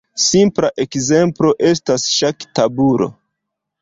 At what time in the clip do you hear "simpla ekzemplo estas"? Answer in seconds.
0.27-2.07